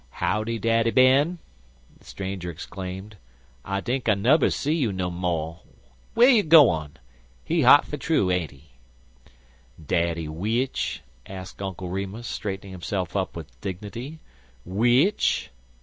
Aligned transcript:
"Howdy, 0.13 0.57
Daddy 0.57 0.89
Ben?" 0.89 1.37
the 1.95 2.03
stranger 2.05 2.49
exclaimed. 2.49 3.17
"I 3.63 3.81
tink 3.81 4.09
I 4.09 4.15
nubber 4.15 4.49
see 4.49 4.73
you 4.73 4.91
no 4.91 5.11
mo'. 5.11 5.59
Wey 6.15 6.37
you 6.37 6.41
gwan? 6.43 6.97
He 7.43 7.61
hot 7.61 7.85
fer 7.85 7.97
true, 7.97 8.31
ain't 8.31 8.49
he?" 8.49 8.71
"Daddy 9.79 10.25
who?" 10.25 10.67
asked 11.27 11.61
Uncle 11.61 11.89
Remus, 11.89 12.27
straightening 12.27 12.71
himself 12.71 13.15
up 13.15 13.35
with 13.35 13.61
dignity. 13.61 14.17
"W'ich?" 14.67 15.51